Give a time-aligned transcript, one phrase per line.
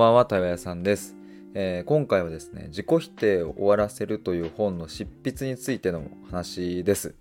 [0.00, 1.14] ばんは、対話屋さんです、
[1.52, 7.14] えー今回はですね、自己否定を終わらせるという本の執筆についての話です。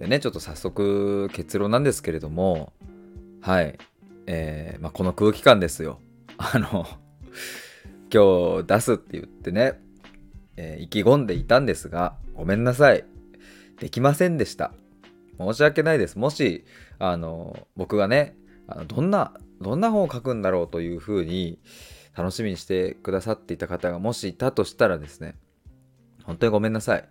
[0.00, 2.72] でね、ちょっと早速結論なんですけれども、
[3.40, 3.78] はい、
[4.26, 6.00] えーまあ、この空気感ですよ。
[6.38, 6.86] あの、
[8.12, 9.80] 今日出すって言ってね、
[10.56, 13.04] えー意気込んでいたんですが、ごめんなさい。
[13.78, 14.72] できませんでした。
[15.38, 16.18] 申し訳ないです。
[16.18, 16.64] もし、
[16.98, 18.34] あの、僕がね、
[18.66, 21.58] あのどんな、どんな本を書くんだろうというふうに
[22.16, 25.36] 楽しみにしてくださっていた方がもしいたとしたらですね、
[26.24, 27.08] 本当にごめんなさい。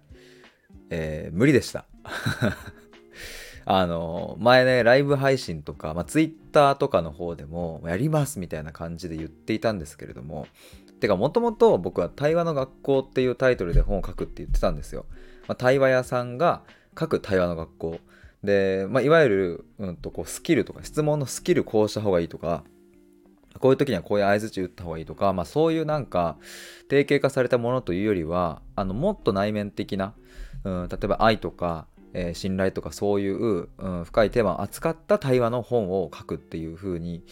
[0.89, 1.85] えー無理でした。
[3.67, 10.45] あの、前ね、ライブ配信とか、まあ、ツイッターとかの方でも、やりますみたいな感じで言っていたんですけれども、
[10.99, 15.05] てか、もともと僕は対話の学校っていうタイトルで本を書くって言ってたんですよ。
[15.47, 16.61] まあ、対話屋さんが
[16.97, 17.99] 書く対話の学校。
[18.45, 22.63] で、まあ、いわゆる、うん、とこうスキルとか質問のスキルこうした方がいいとか
[23.59, 26.37] こういう時にはこういう相づち打った方がいいとか、まあ、そういうなんか
[26.89, 30.13] 定型化されたものというよりはあのもっと内面的な、
[30.63, 37.23] うん、例えば愛とか、えー信頼とかそういう、うん、深いテーマを扱った対話の本を書くっていう風に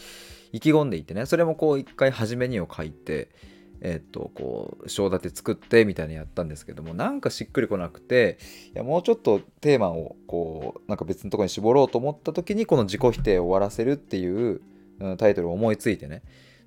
[0.52, 3.30] 意気込んでいてねそれもこう一回初めにを書いて
[3.80, 8.38] えっとこう章立て作ってみたいにやったんですけどもなんかしっくりこなくて
[8.74, 14.60] いやもうちょっとテーマをこうなんか別のところに絞ろうと思った時にこの自己否定を終わらせるっていう、
[15.00, 16.22] うんタイトルを思いついてね。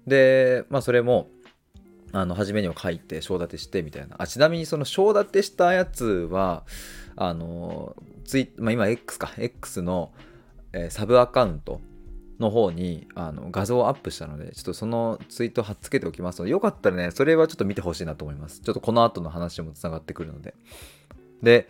[0.06, 1.30] でまあそれも
[2.12, 4.16] あの初めにを書いて章立てしてみたいな。
[4.20, 6.66] あちなみにその章立てしたやつは
[7.16, 9.32] あのツイ、まあ、今 X か。
[9.38, 10.12] X の、
[10.74, 11.80] えーサブアカウント
[12.40, 18.62] の方にあの画像をアップしたのでちょっとそのツイート貼っつけておきますのでよかったらねそれはちょっと見てほしいなと思います。
[18.62, 20.54] ちょっとこの後の話もつながってくるので。
[21.42, 21.68] で、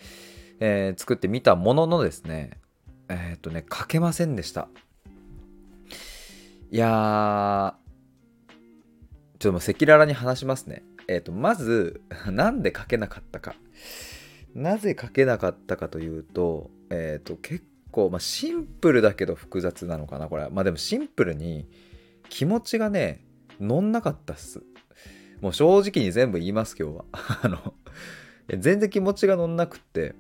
[0.60, 2.60] えー作ってみたもののですね
[3.10, 4.68] えーっとね書けませんでした。
[6.70, 7.74] いやー
[9.40, 10.84] ちょっともう赤裸々に話しますね。
[11.08, 13.56] えーっとまず なんで書けなかったか。
[14.54, 17.64] なぜ書けなかったかというとえーっと結
[17.98, 20.48] 構、まあ、シンプルだけど複雑なのかなこれ。
[20.52, 21.68] まあでもシンプルに
[22.30, 23.26] 気持ちがね
[23.60, 24.62] 乗んなかったっす。
[25.42, 27.06] もう正直に全部言います今日は。
[27.42, 27.74] あの
[28.50, 30.14] 全然気持ちが乗んなくって。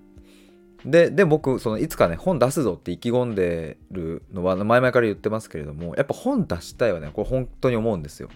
[0.86, 7.12] でで僕そのいつかね本出すぞって意気込んでるのは前々から言ってますけれどもやっぱ本出したいはね。
[7.14, 8.30] これ本当に思うんですよ。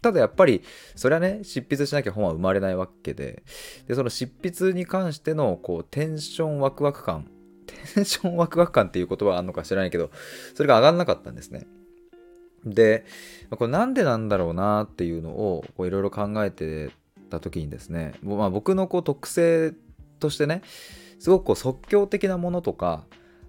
[0.00, 0.62] ただやっぱり
[0.94, 3.42] それはね執筆しなきゃ本は生まれないわけで。
[3.86, 7.26] でその執筆に関してのこうテンションワクワク感
[7.94, 10.10] テンションワクワク感っていう言葉はあるのか知らないけど
[10.54, 11.66] それが上がんなかったんですね。
[12.64, 13.04] で
[13.50, 16.90] これなんでなんだろうなっていうのをいろいろ考えて
[17.30, 19.72] た時にですね、まあ、僕のこう特性
[20.18, 20.62] としてね
[21.18, 23.04] すごくこう即興的なものとか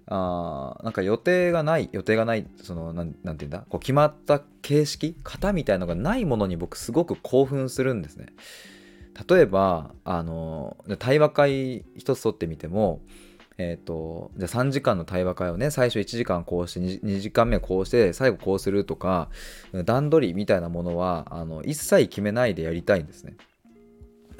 [0.06, 8.26] あなんか予定がない予定がないそのなんなんていうんだこう決まった形式型みたいのがないものに僕すごく興奮するんですね。
[9.28, 13.00] 例えばあの対話会一つ取ってみても
[13.62, 19.28] えー、とじゃあ3時間の対話会をね最初1時間こうして 2, 2時間目こうして最後こうするとか
[19.84, 23.36] 段取りみたいなものはあの一切決めないでやりたいんですね。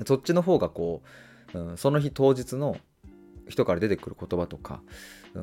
[0.07, 1.03] そっちの方がこ
[1.55, 2.79] う、うんその日当日の
[3.49, 4.81] 人から出てくる言葉とか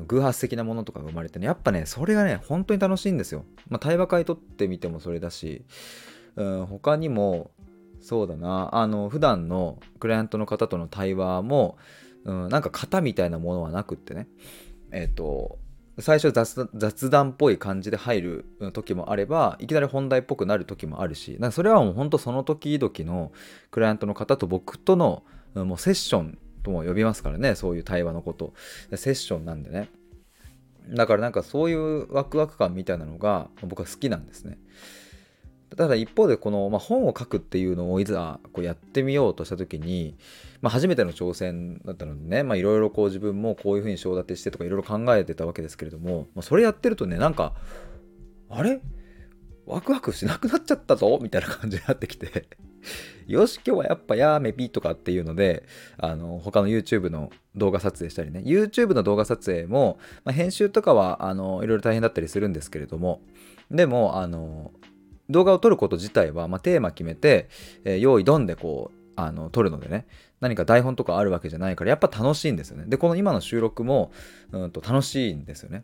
[0.06, 5.66] 偶発的なものとかが生まれてねやっぱねそれがね本当に楽しいんですよ、まあ、対話会取ってみてもそれだし、
[6.36, 7.50] うん、他にも
[8.00, 11.76] そうだなあの普段のクライアントの方との対話も、
[12.28, 14.28] うん、なんか型みたいなものはなくってね。
[14.92, 15.58] えっ、と
[16.00, 23.32] 最初雑談っぽい感じで入る時もあればいきなり本題っぽくなる時もあるしなそれはもう本当その時々の
[23.72, 25.24] クライアントの方と僕との
[25.56, 28.52] もうセッションとも呼びますからねそういう対話のこと。
[28.94, 29.88] セッションなんでね。
[30.90, 34.58] だからなんかそういうワクワク感みたいなのが僕は好きなんですね。
[35.76, 40.16] ただ一方でこの、まあ、本を書くっていうのをいざこうやってみようとした時に、
[40.60, 47.54] まあ、初めての挑戦だったのでねいろいろこう自分もこういうふうに章立てしてとかいろいろ考えてたわけですけれども、まあ、それやってるとねなんか
[48.48, 48.80] あれ？
[49.66, 51.18] ワクワクしなくなっちゃったぞ？
[51.20, 52.48] みたいな感じになってきて。
[53.26, 55.64] よし今日はやっぱやーめぴとかっていうので
[55.98, 63.20] あの他の YouTube の動画撮影したりね YouTube の動画撮影も、まあ、編集とかはいろいろ大変だったりするんですけれども
[63.70, 64.72] でもあの
[65.28, 67.48] 動画を撮ること自体は、まあ、テーマ決めて、
[67.84, 70.06] えー用意ドンでこうあの撮るのでね。
[70.40, 72.84] 何か台本とかあるわけじゃないからやっぱ楽しいんですよね。
[72.86, 74.12] でこの今の収録も
[74.52, 75.82] うんと楽しいんですよね。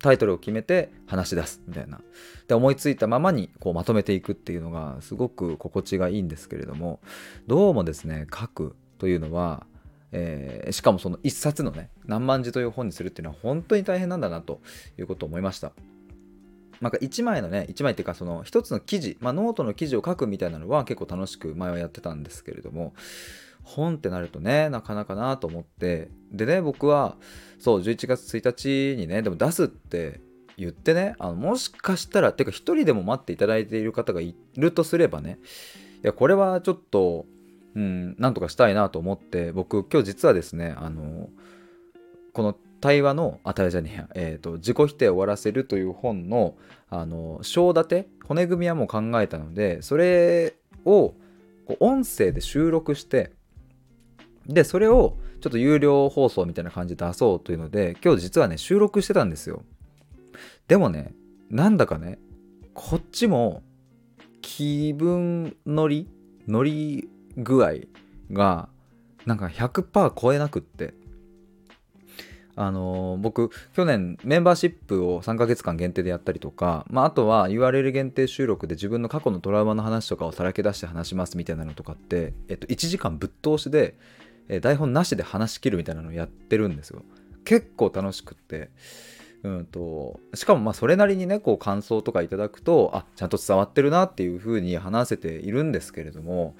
[0.00, 2.00] タイトルを決めて話し出すみたいな。
[2.48, 6.98] で思いついたままにこうまとめていくっていうのがすごく心地がいいんですけれども
[7.46, 9.64] どうもですね書くというのは、
[10.10, 14.60] えーしかもその一冊のね何万字という本にするっていうのは本当に大変なんだなと
[14.98, 15.72] いうことを思いました。
[16.84, 22.92] なんか1枚のね1枚っていうかその1つの記事、まあ、ノートの記事を書くみたいなのは結構楽しく前はやってたんですけれども
[23.62, 27.16] 本ってなるとねなかなかなと思ってでね僕は
[27.58, 30.20] そう11月1日にねでも出すって
[30.58, 35.38] 言ってねあのもしかしたらてか1人でも待っていただいている方がいるとすればね
[36.02, 37.24] いやこれはちょっと
[37.74, 41.30] うんなんとかしたいなと思って僕今日実はですねあの
[42.34, 42.54] この
[42.84, 46.54] 対話の、あ、対話じゃねえや、えっ、ー、と、自己否定を終わらせるという本の、
[46.90, 50.54] あの、章立て、骨組みはもう考えたので、それ
[50.84, 51.14] を
[51.80, 53.32] 音声で収録して、
[54.46, 59.62] で、それをちょっと有料放送みたいな感じで出そうというので、今日実はね、収録してたんですよ。
[60.68, 61.14] でもね、
[61.48, 62.18] なんだかね、
[62.74, 63.62] こっちも
[64.42, 66.06] 気分乗り、
[66.46, 67.08] 乗り
[67.38, 67.76] 具合
[68.30, 68.68] が、
[69.24, 70.92] なんか100%超えなくって、
[72.56, 83.96] あのー、僕去年メンバーシップを3ヶ月間限定でやったりとか、まあ、あとは URL 限定収録で自分の過去のトラウマの話とかをさらけ出して話しますみたいなのとかって、えっと、1時間ぶっ通しで、
[84.48, 87.02] え台本なしで話し切るみたいなのをやってるんですよ。
[87.44, 88.70] 結構楽しくって。
[89.42, 96.56] うんとしかもまあそれなりにねこう感想とかいただくとあちゃんと伝わってるなっていう風に話せているんですけれども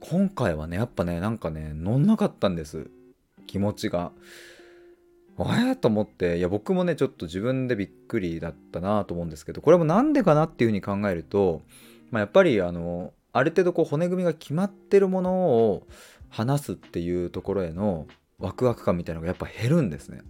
[0.00, 2.88] 今回はねやっぱねなんかね乗んなかったんです。
[3.46, 4.12] 気持ちが。
[5.70, 11.62] えと思っていや僕もねちょっと自分でびっくりだったなと思うんですけどこれもなんでかなっていうふうに考えると、
[12.10, 15.86] まあ、やっぱりあのある程度こう骨組みが決まってるものを
[16.28, 18.06] 話すっていうところへの
[18.38, 20.22] ワクワク感みたいなのがやっぱ減るんですね。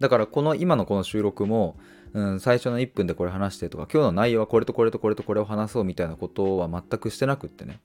[0.00, 1.76] だからこの今のこの収録も、
[2.12, 7.80] うん、最初の1分でこれ話してとか今日の内容はこれとこれとこれとこれを話そうみたいなことは全くしてなくってね。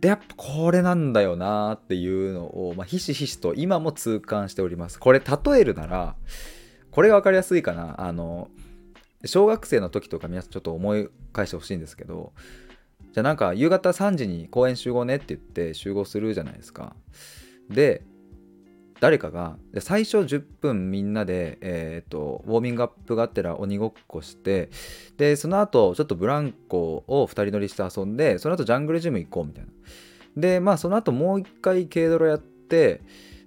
[0.00, 4.98] でやっぱこれなんだよなっていうのを、まあ、ひしひしと今も痛感しております。
[4.98, 6.16] これ例えるなら
[6.90, 8.00] これが分かりやすいかな。
[8.00, 8.48] あの
[9.26, 12.32] 小学生の時とか皆さんちょっと思い返してほしいんですけど
[13.12, 16.96] じゃあなんか夕方3時に公園集合ねって言って集合するじゃないですか。
[17.68, 18.02] で
[19.00, 24.68] 誰かが最初10分みんなで、えーと、ウォーミングアップがあってら鬼ごっこして
[25.16, 29.70] でその後ちょっとブランコを2人乗りして遊んでその後ジャングルジム行こうみたいな。
[30.36, 33.00] でまあその後もう一回軽泥やって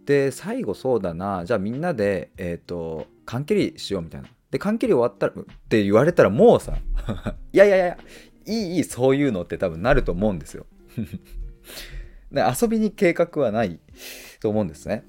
[0.05, 4.27] で最後そうだなじゃあみんなでえっ、ー、と缶蹴りしようみたいな。
[4.49, 6.77] で缶蹴り終わったらって言われたらもうさ
[7.53, 7.97] いやいやいや
[8.45, 10.65] いいいいそういうのって多分なると思うんですよ。
[12.31, 13.79] で 遊びに計画はない
[14.39, 15.05] と思うんですね。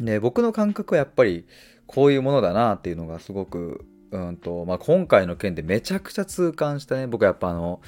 [0.00, 1.44] で僕の感覚はやっぱり
[1.86, 7.06] こういうものだなっていうのがすごく、うんとまあ、今回の件でめちゃくちゃ痛感したね。
[7.06, 7.80] 僕はやっぱあの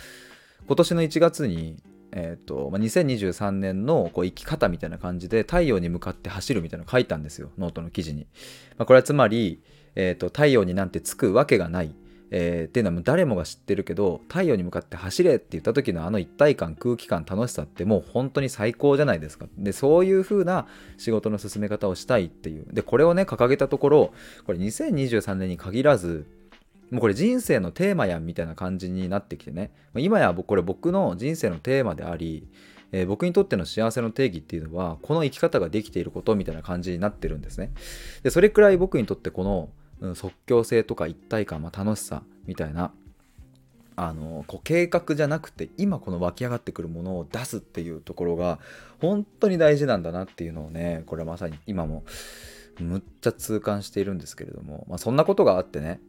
[0.67, 1.77] 今年の1月に、
[2.13, 7.51] えーとまあ、2023年のこう生き方みたいな感じで太陽に向かって走るみたいなの書いたんですよ。
[7.59, 8.27] ノートの記事に、
[8.77, 9.63] まあ、これはつまり、
[9.95, 11.95] えーと太陽になんてつくわけがない。
[12.31, 19.47] えー、っていうのは誰もが知ってるけど太陽に向かって走れって言った時のあの一体感空気感楽しさってもう本当に最高じゃないですか。
[19.59, 20.67] でそういう風な
[20.97, 22.67] 仕事の進め方をしたいっていう。
[22.73, 24.13] でこれをね掲げたところ
[24.47, 26.27] これ2023年に限らず
[26.91, 29.71] もうこれ人生のテーマやんみたいな感じになってきてね。
[29.97, 32.49] 今やこれ僕の人生のテーマであり
[32.93, 37.71] えー、僕にとっての幸せの定義っていうのはこの生き方ができていることみたいな感じになってるんですね。
[38.23, 42.93] でそれくらい僕にとってこのうん、即興性とか一体感、まあ、楽しさみたいな
[43.97, 48.59] あのこう計画じゃなくて今この湧き上がってくるものを出すっていうところが
[49.01, 52.05] 本当に大事なんだなっていうのをねこれまさに今も
[52.79, 56.01] むっちゃ痛感しているんですけれども、まあ、そんなことがあってね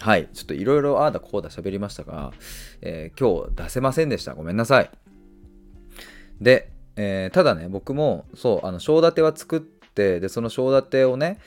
[0.00, 2.32] はいちょっといろいろああだこうだ喋りましたが、
[2.80, 4.34] えー、今日出せませんでした。
[4.34, 4.90] ごめんなさい。
[6.40, 11.38] で、えー、ただね僕もそうあの章立ては作ってでその章立てをね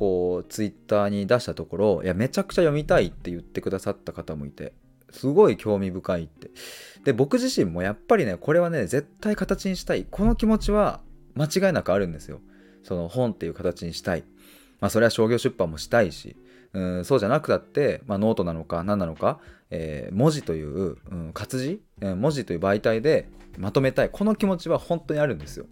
[0.00, 4.72] こうツイッターに出したところいやめちゃくちゃ読みたいって言ってくださった方もいて
[5.10, 6.50] すごい興味深いって。
[7.04, 10.06] で僕自身もやっぱりねこれはね絶対形にしたい。
[10.10, 11.02] この気持ちは
[11.34, 12.40] 間違いなくあるんですよ。
[12.82, 14.24] その本っていう形にしたい。
[14.80, 16.34] まあそれは商業出版もしたいし
[16.72, 19.38] うんそうじゃなくたって、まあ、ノートなのか何なのか、
[19.68, 23.28] えー、文字という、うん、活字、うん、文字という媒体で
[23.58, 24.08] まとめたい。
[24.08, 25.66] この気持ちは本当にあるんですよ。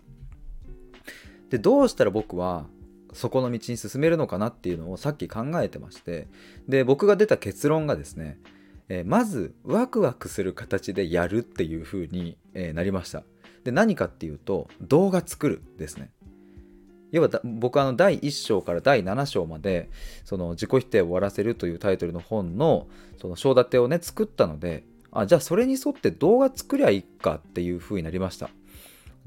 [1.49, 2.67] でどうしたら僕は
[3.13, 6.27] そこの道に進めるのかなっていうのをさっき考えてまして
[6.69, 8.39] で僕が出た結論がですね、
[8.89, 13.23] えー、まずワクワクする形でやるっていう風に、えー、なりました。
[13.65, 16.11] で何かっていうと動画作るですね。
[17.11, 19.89] 要は僕あの第1章から第7章まで
[20.25, 22.87] その自己否定を終わらせるというタイトルの本の
[23.21, 28.51] その章立てをね作ったのであじゃあそれに沿って動画作りゃいいかっていう風になりました。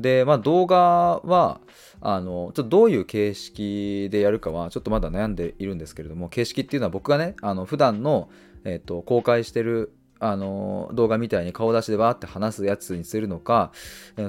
[0.02, 1.62] で、まあ、動画は
[2.02, 8.30] あのちょっとどういう形式でやるかはちょっとまだ悩んでいるんですけれども形式っていうのは僕がねあの普段の
[8.64, 13.72] えーと、公開してるあの動画みたいに顔出しでわーって話すやつにするのか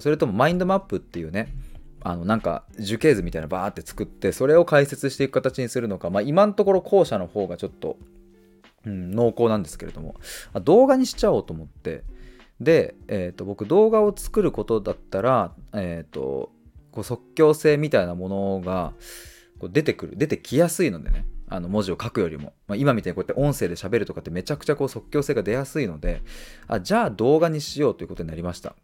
[0.00, 1.52] それともマインドマップっていうね
[2.00, 7.98] あのなんか樹形図みたいなバーって作ってそれを解説していく形にするのか、まあ、今のところ後者の方がちょっと、
[8.86, 10.14] うん、濃厚なんですけれども
[10.64, 12.04] 動画にしちゃおうと思って
[12.62, 16.50] で、えーと、僕動画を作ることだったら、えーと
[16.92, 18.92] こう即興性みたいなものが
[19.58, 21.24] こう出てくる出てきやすいのでね。
[21.48, 26.22] あの文字を書くよりも、まあ、今みたいにこうやって音声で喋るとかってめちゃくちゃこう即興性が出やすいので
[26.66, 28.74] あじゃあ動画にしようということになりました。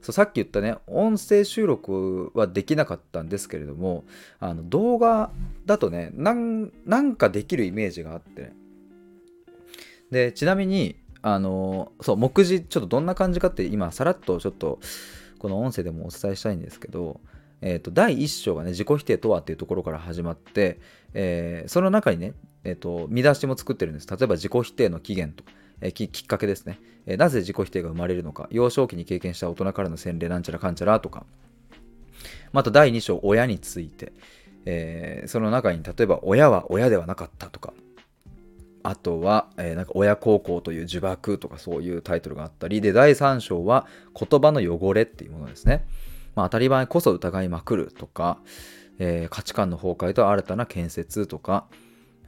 [0.00, 4.04] そうさっき言ったね音声収録はできなかったんですけれども
[4.38, 5.32] あの動画
[5.66, 8.42] だとねなんかできるイメージがあって。
[8.42, 8.64] ね
[10.10, 10.94] でちなみに
[11.26, 14.78] あのそう目次ちょっとどんな感じかって今さらっとちょっと
[15.38, 17.18] この音声でもお伝えしたいんですけど
[17.66, 20.78] えーと、第1章がね自己否定とはっていうところから始まって、
[21.14, 24.06] えー、その中にね、えーと、見出しも作ってるんです。
[24.06, 25.50] 例えば自己否定の起源と、
[25.80, 31.24] えー、ききっかけですね、えー、なぜ自己否定が生まれるのか幼少期に経験した大人からの洗礼なんちゃらかんちゃらとか。
[32.52, 34.12] また第2章親について、
[34.66, 37.72] えー、その中に例えば親は親ではなかったとか。
[38.84, 45.86] あとは、えー、なんか親孝行という呪縛とかそういうタイトルがあったりで第3章は言葉の汚れっていうものですね。
[46.34, 48.38] まあ、当たり前こそ疑いまくるとか、
[48.98, 51.64] えー、価値観の崩壊と新たな建設とか、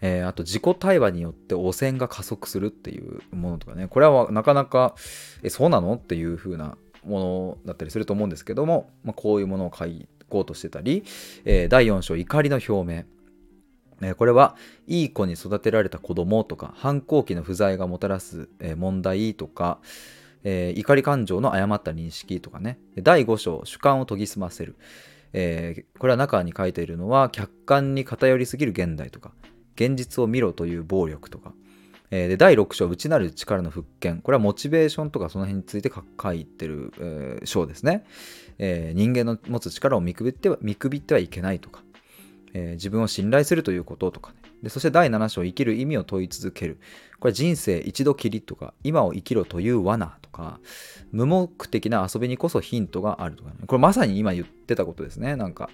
[0.01, 4.95] えー、あと自己対話によって汚染が加速するっていうものとかねこれはなかなか
[5.43, 9.85] えそうなのっていう風なものだったりすると思うんですけども、まあ、こういうものを書
[10.31, 11.05] こうとしてたり、
[11.45, 13.05] えー、第4章怒りの表明
[14.03, 19.79] えこれはいい子に育てられた子供とか反抗期の不在がもたらす問題とか、
[20.45, 22.79] えー、怒り感情の誤った認識とかね。
[23.03, 24.77] 第5章主観を研ぎ澄ませる、
[25.33, 29.33] えー、これは中に書いているのは客観に偏りすぎる現代とか
[29.75, 31.53] 現実を見ろという暴力とか、
[32.11, 34.21] えー、で第6章内なる力の復権。
[34.21, 38.05] これはモチベーションとかその辺について書いてる、え、章ですね、
[38.59, 41.83] え、人間の持つ力を見くびっては見くびってはいけないとか、
[42.57, 44.39] えー、自分を信頼するということとかね。
[44.63, 46.79] でそして第7章生きる意味を問い続ける。
[47.21, 50.59] これ人生一度きりとか今を生きろという罠とか
[51.13, 53.57] 無目的な遊びにこそヒントがあるとかね。
[53.67, 55.37] これまさに今言ってたことですね。
[55.37, 55.69] なんか、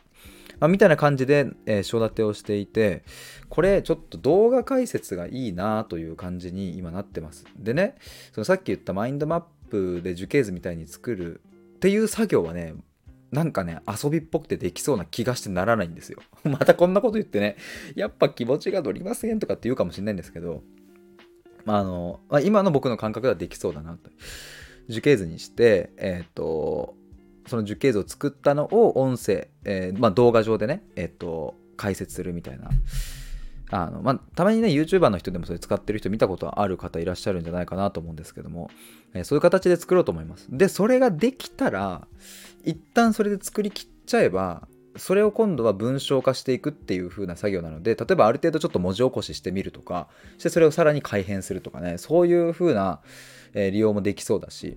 [0.58, 1.46] まあ、みたいな感じで
[1.84, 3.04] 章、立てをしていて
[3.48, 7.44] これちょっと動画解説がいいなという感じに今なってます。
[7.56, 7.94] でね
[8.32, 11.40] そのさっき言ったマインドマップで樹形図みたいに作る
[11.76, 12.74] っていう作業はね
[13.32, 16.20] なんかね、遊びっぽくてできそうな気がしてならないんですよ。
[16.44, 17.56] またこんなこと言ってね、
[17.94, 20.62] やっぱ気持ちが乗りませんとかって言うかもしれないんですけど、
[21.64, 24.10] まあ、あの、まあ、今の僕の感覚ではできそうだなと。
[24.88, 26.94] 樹形図にして、えっ、ー、と、
[27.46, 32.68] その樹形図を作ったのを音声、えー、まあ、動画上でね、えっ、ー、と、解説するみたいな。
[33.74, 38.70] あのまあ、たまにね、YouTuber の人でもそれ使ってる人見たことある方いらっしゃるんじゃないかなと思うんですけども、
[39.14, 40.46] えそういう形で作ろうと思います。
[40.50, 42.06] で、それができたら、
[42.64, 44.66] 一旦それで作りきっちゃえば
[44.96, 53.00] それを今度は文章化していくっていう風な作業なので例えばある程度ちょっと文字起こししてみるとかしてそれをさらに改変するとかねそういう風な、
[53.54, 54.76] え、利用もできそうだし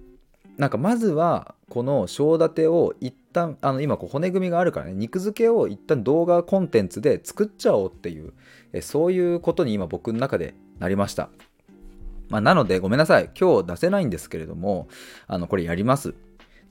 [0.57, 8.33] なんかまずはこの章立てを一旦あの今こう骨組みがあるからね肉付けを一旦動画コンテンツで作っちゃおうっていう
[8.71, 11.29] えそういうことに今僕の中でなりました。
[12.29, 14.87] まあ、なのでごめんなさい今日出せないんですけれども
[15.27, 16.15] あのこれやります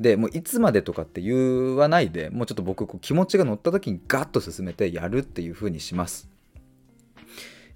[0.01, 6.29] でもういつまでとかって言わないでもうちょっと僕こう気持ちが乗った時にガッと進めてやるっていう風にします。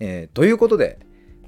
[0.00, 0.98] えー、ということで、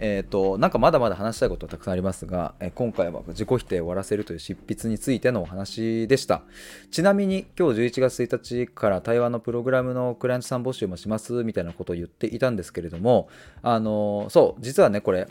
[0.02, 6.42] えーと、なんかまだまだ話したいことはたくさんありますが、えー、今回は自己否定を終わらせるという執筆についてのお話でした
[6.90, 13.28] ちなみに今日11月1日から対話のプログラムのクライアントさん募集もしますみたいなことを言っていたんですけれども
[13.62, 15.28] あのー、そう実はねこれ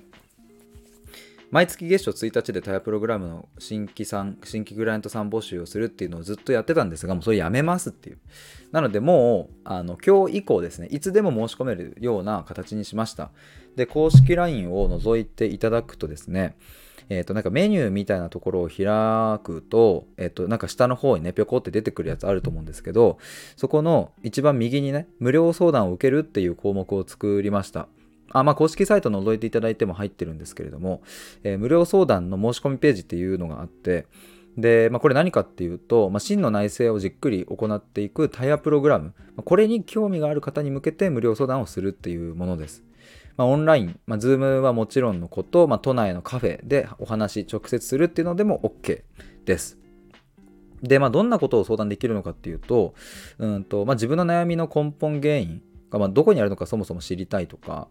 [1.52, 8.20] 毎月月初1日でタイヤプログラムの新規さん、新規クライアントさん募集をするっていうのをずっとやってたんですが、もうそれやめますっていう。
[8.72, 13.32] なのでもう、あの、今日以降ですね、いつでも申し込めるような形にしました。
[13.76, 16.56] で、公式 LINE を覗いていただくとですね、
[17.10, 18.86] えっ、ー、と、なんかメニューみたいなところを開
[19.44, 23.18] くと、えっ、ー、と、なんか下の方にね、ぴょこって出てくるやつあると思うんですけど、
[23.56, 27.88] そこの一番右にね、無料相談を受けるっていう項目を作りました。
[28.32, 31.02] あまあ、公式サイト覗いていただいても入ってるんですけれども、
[31.44, 34.06] えー、無料相談の申し込みページっていうのがあって、
[34.58, 42.84] で、まあ、これ何かっていうと、まあ、真の内政をじっくり行っていくタイヤプログラム、これに興味がある方に向けて無料相談をするっていうものです。
[43.38, 49.04] まあ、オンライン、まあ、ズームはもちろんのこと、まあ、都内のカフェでお話直接するっていうのでも OK
[49.46, 49.78] です。
[50.84, 52.94] で、まあ、どんなことを相談できるのかっていうと、
[53.38, 57.88] うんとまあ、自分の悩みの根本原因が、まあ、どこにあるのかそもそも知りたいとか、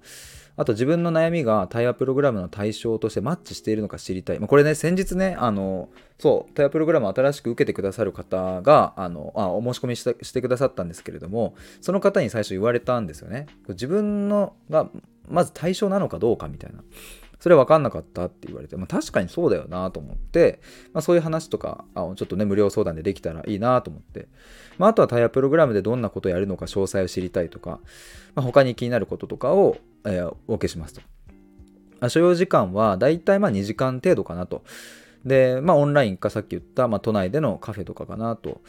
[0.56, 4.40] あと自分の悩みがタイヤプログラムの対象としてマッチしているのか知りたい。
[4.40, 5.88] まあ、これね、先日ね、あの、
[6.18, 13.46] そう、対話プログラムを新しく受けてくださる方が、あの、あお申し込みしてしてくださったんですけれども、その方に最初言われたんですよね。
[13.68, 14.90] 自分のが、
[15.28, 16.82] まず対象なのかどうかみたいな。
[17.40, 20.60] それ分かんなかったって言われて、まあ、確かにそうだよなと思って、
[20.92, 24.28] まあ、そういう話とかあちょっとね無料相談でできたらいいなと思って、
[24.76, 27.80] まあ、あとはタイヤプログラムでどんなことをやるのか詳細を知りたいとか、
[28.34, 31.02] まあ、他に気になることとかを、えー、お受けしますと。
[32.08, 34.62] 所要時間はだいたいまあ2時間程度かなと。
[35.24, 38.60] で、まあオンラインかさっき言った、まあ、都内でのカフェとかかなと。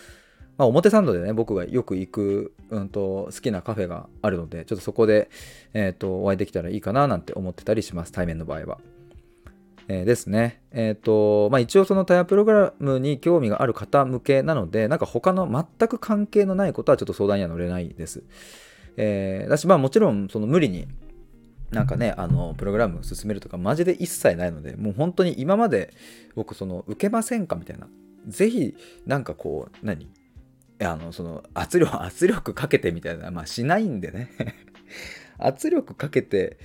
[0.60, 5.30] まあ、表参道でね、僕がよく行く、うんと、好きなカフェがあるので、ちょっとそこで、
[5.74, 8.80] えっ、ー、と、お会いできたらいいかななんて思ってたりします、対面の場合は。
[9.88, 10.62] えー、ですね。
[10.72, 18.24] えっ、ー、と、まあ、一応そのタイヤプログラムに興味がある方向けなので、なんか他の全く関係のないことはちょっと相談には乗れないです。
[18.98, 20.90] えー、だし、まあもちろん、その無理に、
[21.72, 25.94] なんかね、あの、プログラム進めるとか、マジで一切ないので、もう本当に今まで
[26.36, 27.88] 僕、その、受けませんかみたいな。
[28.28, 28.76] ぜひ、
[29.06, 30.10] なんかこう、何？
[30.82, 34.30] あのその圧力 圧力かけてみたいなまあしないんでね。
[35.38, 36.58] 圧力かけて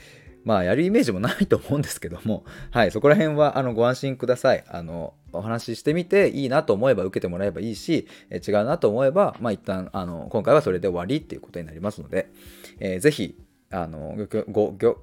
[0.44, 2.44] まあやるイメージもないと思うんですけども。
[2.70, 4.64] はいそこら辺はあのご安心ください。
[4.68, 12.30] あのお話ししてみていいなと思えば受けてもらえばいいしえ違うなと思えばまあ一旦あの今回はそれで終わりっていうことになりますので、
[12.78, 13.36] えー、ぜひ
[13.70, 14.16] あの
[14.50, 15.02] ごご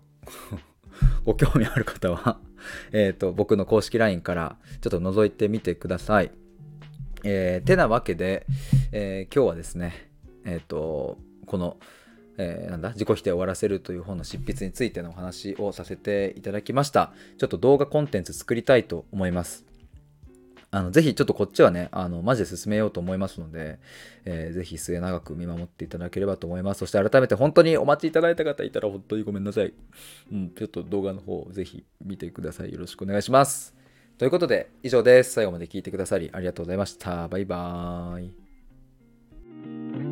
[1.26, 2.40] ご興味ある方は
[2.92, 6.32] えっと僕の公式 LINE からちょっと覗いてみてください。
[7.24, 8.46] えー、てなわけで、
[8.92, 10.10] えー、今日はですね、
[10.46, 11.78] えっ、ー、と、この、
[12.38, 17.12] えー、なんだ自己否定を終わらせるという本の執筆についてのお話をさせていただきました。
[17.38, 19.66] ちょっと動画コンテンツ作りたいと思います。
[20.74, 23.78] あのぜひちょっとこっちはね、あのマジで進めようと思いますので、
[24.24, 26.80] えー、ぜひ末永く見守っていただければと思います。
[26.80, 29.74] そして改めて本当にお待ちいただいた方いたら本当にごめんなさい。
[30.32, 32.72] うん、ちょっと動画の方ぜひ見てください。
[32.72, 33.81] よろしくお願いします。
[34.22, 35.32] ということで、以上です。
[35.32, 37.28] 最後まで聞いてくださりありがとうございました。
[37.28, 40.11] バイバーイ。